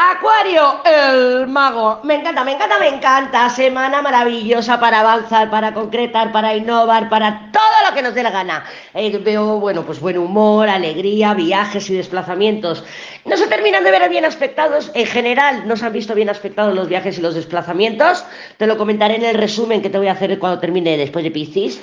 Acuario, 0.00 0.80
el 0.84 1.48
mago. 1.48 1.98
Me 2.04 2.14
encanta, 2.14 2.44
me 2.44 2.52
encanta, 2.52 2.78
me 2.78 2.86
encanta. 2.86 3.50
Semana 3.50 4.00
maravillosa 4.00 4.78
para 4.78 5.00
avanzar, 5.00 5.50
para 5.50 5.74
concretar, 5.74 6.30
para 6.30 6.54
innovar, 6.54 7.08
para 7.08 7.50
todo 7.50 7.88
lo 7.88 7.96
que 7.96 8.02
nos 8.02 8.14
dé 8.14 8.22
la 8.22 8.30
gana. 8.30 8.64
Eh, 8.94 9.18
veo, 9.18 9.58
bueno, 9.58 9.82
pues 9.82 9.98
buen 9.98 10.16
humor, 10.16 10.68
alegría, 10.68 11.34
viajes 11.34 11.90
y 11.90 11.96
desplazamientos. 11.96 12.84
No 13.24 13.36
se 13.36 13.48
terminan 13.48 13.82
de 13.82 13.90
ver 13.90 14.08
bien 14.08 14.24
aspectados. 14.24 14.92
En 14.94 15.06
general, 15.06 15.66
no 15.66 15.76
se 15.76 15.86
han 15.86 15.92
visto 15.92 16.14
bien 16.14 16.30
aspectados 16.30 16.76
los 16.76 16.88
viajes 16.88 17.18
y 17.18 17.20
los 17.20 17.34
desplazamientos. 17.34 18.24
Te 18.56 18.68
lo 18.68 18.78
comentaré 18.78 19.16
en 19.16 19.24
el 19.24 19.34
resumen 19.34 19.82
que 19.82 19.90
te 19.90 19.98
voy 19.98 20.06
a 20.06 20.12
hacer 20.12 20.38
cuando 20.38 20.60
termine 20.60 20.96
después 20.96 21.24
de 21.24 21.32
Piscis. 21.32 21.80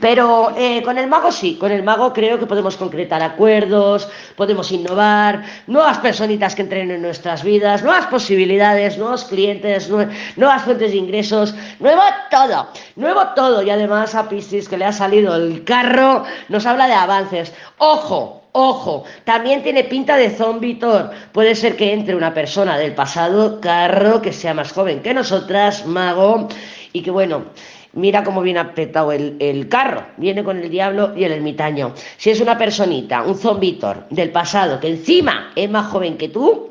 Pero 0.00 0.52
eh, 0.56 0.82
con 0.82 0.98
el 0.98 1.06
mago 1.06 1.32
sí, 1.32 1.56
con 1.56 1.72
el 1.72 1.82
mago 1.82 2.12
creo 2.12 2.38
que 2.38 2.46
podemos 2.46 2.76
concretar 2.76 3.22
acuerdos, 3.22 4.08
podemos 4.36 4.70
innovar, 4.70 5.42
nuevas 5.66 5.98
personitas 5.98 6.54
que 6.54 6.62
entren 6.62 6.90
en 6.90 7.00
nuestras 7.00 7.42
vidas, 7.42 7.55
nuevas 7.60 8.06
posibilidades, 8.06 8.98
nuevos 8.98 9.24
clientes, 9.24 9.90
nuevas 9.90 10.62
fuentes 10.62 10.90
de 10.90 10.96
ingresos, 10.96 11.54
nuevo 11.80 12.02
todo, 12.30 12.68
nuevo 12.96 13.22
todo. 13.34 13.62
Y 13.62 13.70
además 13.70 14.14
a 14.14 14.28
Piscis 14.28 14.68
que 14.68 14.78
le 14.78 14.84
ha 14.84 14.92
salido 14.92 15.36
el 15.36 15.64
carro, 15.64 16.24
nos 16.48 16.66
habla 16.66 16.86
de 16.86 16.94
avances. 16.94 17.52
Ojo, 17.78 18.42
Ojo, 18.58 19.04
también 19.24 19.62
tiene 19.62 19.84
pinta 19.84 20.16
de 20.16 20.30
zombitor. 20.30 21.10
Puede 21.32 21.54
ser 21.54 21.76
que 21.76 21.92
entre 21.92 22.14
una 22.14 22.32
persona 22.32 22.78
del 22.78 22.94
pasado, 22.94 23.60
carro, 23.60 24.22
que 24.22 24.32
sea 24.32 24.54
más 24.54 24.72
joven 24.72 25.02
que 25.02 25.12
nosotras, 25.12 25.84
mago, 25.84 26.48
y 26.94 27.02
que 27.02 27.10
bueno, 27.10 27.44
mira 27.92 28.24
cómo 28.24 28.40
viene 28.40 28.60
apretado 28.60 29.12
el, 29.12 29.36
el, 29.40 29.68
carro, 29.68 30.06
viene 30.16 30.42
con 30.42 30.56
el 30.58 30.70
diablo 30.70 31.12
y 31.14 31.24
el 31.24 31.32
ermitaño. 31.32 31.92
Si 32.16 32.30
es 32.30 32.40
una 32.40 32.56
personita, 32.56 33.24
un 33.24 33.36
zombitor 33.36 34.06
del 34.08 34.30
pasado, 34.30 34.80
que 34.80 34.88
encima 34.88 35.52
es 35.54 35.68
más 35.68 35.88
joven 35.88 36.16
que 36.16 36.30
tú, 36.30 36.70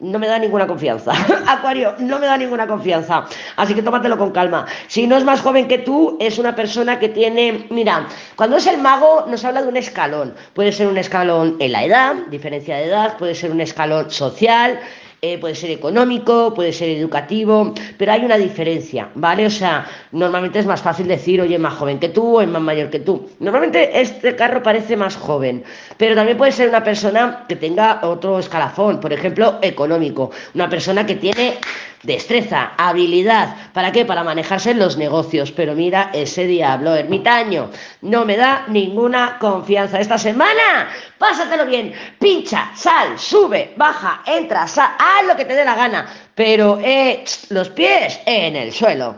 no 0.00 0.18
me 0.18 0.26
da 0.26 0.38
ninguna 0.38 0.66
confianza. 0.66 1.12
Acuario, 1.46 1.94
no 1.98 2.18
me 2.18 2.26
da 2.26 2.36
ninguna 2.36 2.66
confianza. 2.66 3.26
Así 3.56 3.74
que 3.74 3.82
tómatelo 3.82 4.18
con 4.18 4.32
calma. 4.32 4.66
Si 4.88 5.06
no 5.06 5.16
es 5.16 5.24
más 5.24 5.40
joven 5.40 5.68
que 5.68 5.78
tú, 5.78 6.16
es 6.20 6.38
una 6.38 6.54
persona 6.54 6.98
que 6.98 7.08
tiene, 7.08 7.66
mira, 7.70 8.06
cuando 8.36 8.56
es 8.56 8.66
el 8.66 8.78
mago 8.78 9.24
nos 9.28 9.44
habla 9.44 9.62
de 9.62 9.68
un 9.68 9.76
escalón. 9.76 10.34
Puede 10.52 10.72
ser 10.72 10.88
un 10.88 10.98
escalón 10.98 11.56
en 11.60 11.72
la 11.72 11.84
edad, 11.84 12.14
diferencia 12.28 12.76
de 12.76 12.84
edad, 12.84 13.16
puede 13.16 13.34
ser 13.34 13.50
un 13.50 13.60
escalón 13.60 14.10
social, 14.10 14.80
eh, 15.26 15.38
puede 15.38 15.54
ser 15.54 15.70
económico, 15.70 16.52
puede 16.52 16.70
ser 16.70 16.90
educativo, 16.90 17.72
pero 17.96 18.12
hay 18.12 18.26
una 18.26 18.36
diferencia, 18.36 19.08
¿vale? 19.14 19.46
O 19.46 19.50
sea, 19.50 19.86
normalmente 20.12 20.58
es 20.58 20.66
más 20.66 20.82
fácil 20.82 21.08
decir, 21.08 21.40
oye, 21.40 21.54
es 21.54 21.60
más 21.60 21.72
joven 21.72 21.98
que 21.98 22.10
tú 22.10 22.36
o 22.36 22.42
es 22.42 22.48
más 22.48 22.60
mayor 22.60 22.90
que 22.90 23.00
tú. 23.00 23.26
Normalmente 23.40 23.98
este 23.98 24.36
carro 24.36 24.62
parece 24.62 24.98
más 24.98 25.16
joven, 25.16 25.64
pero 25.96 26.14
también 26.14 26.36
puede 26.36 26.52
ser 26.52 26.68
una 26.68 26.84
persona 26.84 27.46
que 27.48 27.56
tenga 27.56 28.00
otro 28.02 28.38
escalafón, 28.38 29.00
por 29.00 29.14
ejemplo, 29.14 29.58
económico, 29.62 30.30
una 30.54 30.68
persona 30.68 31.06
que 31.06 31.14
tiene 31.14 31.54
destreza, 32.04 32.72
habilidad, 32.76 33.56
¿para 33.72 33.92
qué? 33.92 34.04
Para 34.04 34.24
manejarse 34.24 34.70
en 34.70 34.78
los 34.78 34.96
negocios, 34.96 35.52
pero 35.52 35.74
mira 35.74 36.10
ese 36.12 36.46
diablo 36.46 36.94
ermitaño, 36.94 37.70
no 38.02 38.24
me 38.24 38.36
da 38.36 38.64
ninguna 38.68 39.38
confianza. 39.38 40.00
Esta 40.00 40.18
semana, 40.18 40.88
pásatelo 41.18 41.66
bien, 41.66 41.92
pincha, 42.18 42.70
sal, 42.74 43.18
sube, 43.18 43.74
baja, 43.76 44.22
entra, 44.26 44.66
sal, 44.66 44.90
haz 44.98 45.26
lo 45.26 45.36
que 45.36 45.44
te 45.44 45.54
dé 45.54 45.64
la 45.64 45.74
gana, 45.74 46.06
pero 46.34 46.78
eh, 46.82 47.24
los 47.50 47.68
pies 47.70 48.20
en 48.26 48.56
el 48.56 48.72
suelo. 48.72 49.16